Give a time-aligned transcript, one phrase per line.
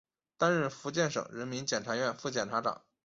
[0.35, 2.81] 担任福建省人民检察院副检察长。